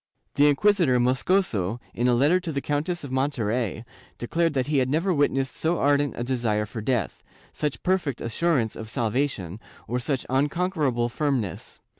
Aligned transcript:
The 0.33 0.47
inquisitor 0.49 0.99
Moscoso, 0.99 1.79
in 1.93 2.07
a 2.07 2.15
letter 2.15 2.39
to 2.39 2.51
the 2.51 2.59
Countess 2.59 3.03
of 3.03 3.11
Monterey, 3.11 3.85
declared 4.17 4.55
that 4.55 4.65
he 4.65 4.79
had 4.79 4.89
never 4.89 5.13
witnessed 5.13 5.55
so 5.55 5.77
ardent 5.77 6.15
a 6.17 6.23
desire 6.23 6.65
for 6.65 6.81
death, 6.81 7.21
such 7.53 7.83
perfect 7.83 8.19
assurance 8.19 8.75
of 8.75 8.89
salvation, 8.89 9.59
or 9.87 9.99
such 9.99 10.25
unconquerable 10.27 11.07
firmness. 11.07 11.79